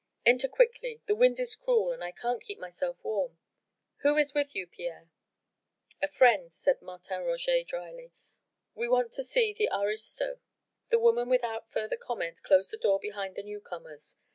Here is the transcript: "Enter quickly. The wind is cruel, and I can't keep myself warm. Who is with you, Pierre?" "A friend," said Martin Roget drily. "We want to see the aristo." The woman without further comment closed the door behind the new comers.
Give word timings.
"Enter 0.25 0.47
quickly. 0.47 0.99
The 1.05 1.13
wind 1.13 1.39
is 1.39 1.53
cruel, 1.55 1.91
and 1.91 2.03
I 2.03 2.11
can't 2.11 2.41
keep 2.41 2.57
myself 2.57 2.97
warm. 3.03 3.37
Who 3.97 4.17
is 4.17 4.33
with 4.33 4.55
you, 4.55 4.65
Pierre?" 4.65 5.11
"A 6.01 6.07
friend," 6.07 6.51
said 6.51 6.81
Martin 6.81 7.21
Roget 7.21 7.65
drily. 7.67 8.11
"We 8.73 8.89
want 8.89 9.11
to 9.11 9.23
see 9.23 9.53
the 9.53 9.69
aristo." 9.71 10.39
The 10.89 10.97
woman 10.97 11.29
without 11.29 11.69
further 11.71 11.97
comment 11.97 12.41
closed 12.41 12.71
the 12.71 12.77
door 12.77 12.99
behind 12.99 13.35
the 13.35 13.43
new 13.43 13.59
comers. 13.61 14.15